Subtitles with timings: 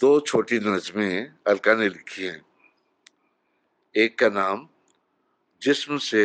[0.00, 2.44] दो छोटी नज़में अलका ने लिखी हैं।
[3.94, 4.68] एक का नाम,
[5.62, 6.24] जिस्म से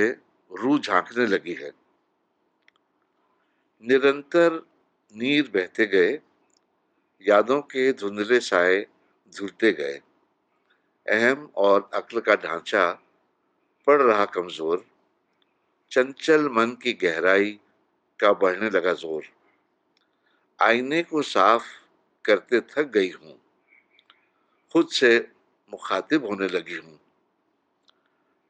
[0.51, 1.71] रूह झांकने लगी है।
[3.83, 4.61] निरंतर
[5.15, 6.19] नीर बहते गए,
[7.25, 8.85] यादों के धुंधले साए
[9.33, 9.99] झुलते गए।
[11.05, 12.91] अहम और अक्ल का ढांचा
[13.87, 14.85] पड़ रहा कमज़ोर,
[15.91, 17.51] चंचल मन की गहराई
[18.19, 19.23] का बढ़ने लगा ज़ोर।
[20.59, 21.67] आईने को साफ़
[22.25, 23.37] करते थक गई हूँ।
[24.73, 25.31] खुद से
[25.71, 26.99] मुखातिब होने लगी हूँ।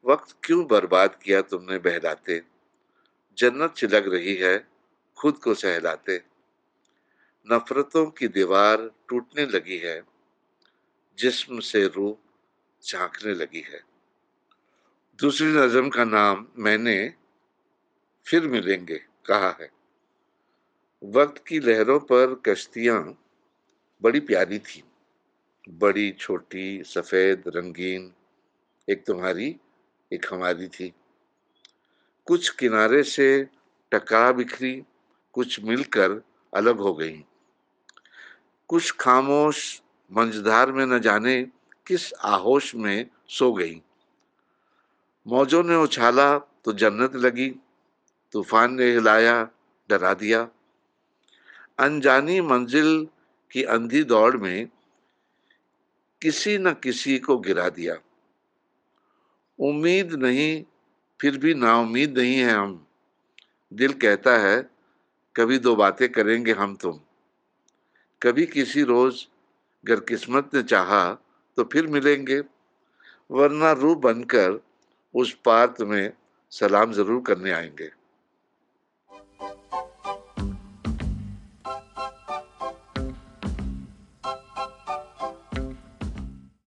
[0.04, 2.42] वक्त क्यों बर्बाद किया तुमने बहलाते?
[3.38, 4.68] जन्नत चिलक रही है,
[5.16, 6.22] खुद को सहलाते।
[7.52, 10.02] नफरतों की दीवार टूटने लगी है,
[11.18, 12.16] जिस्म से रूह
[12.86, 13.80] झांकने लगी है।
[15.20, 17.14] दूसरी नज़म का नाम मैंने
[18.26, 19.70] फिर मिलेंगे, कहा है।
[21.04, 23.24] वक्त की लहरों पर कश्तियाँ
[24.02, 24.84] बड़ी प्यारी थी।
[25.68, 28.12] बड़ी, छोटी, सफ़ेद, रंगीन,
[28.88, 29.56] एक तुम्हारी,
[30.12, 30.94] एक हमारी थी।
[32.26, 33.48] कुछ किनारे से
[33.92, 34.84] टकरा बिखरी,
[35.32, 36.22] कुछ मिलकर
[36.54, 37.24] अलग हो गई।
[38.68, 41.42] कुछ खामोश मंझधार में न जाने
[41.86, 43.82] किस आहोश में सो गई।
[45.26, 47.54] मौजों ने उछाला तो जन्नत लगी,
[48.32, 49.48] तूफ़ान ने हिलाया,
[49.90, 50.48] डरा दिया।
[51.78, 53.08] अनजानी मंजिल
[53.50, 54.68] की अंधी दौड़ में
[56.22, 57.94] किसी न किसी को गिरा दिया।
[59.58, 60.64] उम्मीद नहीं,
[61.20, 62.86] फिर भी नाउमीद नहीं है हम।
[63.72, 64.70] दिल कहता है,
[65.36, 67.00] कभी दो बातें करेंगे हम तुम।
[68.22, 69.26] कभी किसी रोज
[69.84, 71.14] अगर किस्मत ने चाहा
[71.56, 72.42] तो फिर मिलेंगे।
[73.30, 74.64] वरना रूह बनकर
[75.14, 76.12] उस पार में
[76.50, 77.99] सलाम ज़रूर करने आएँगे।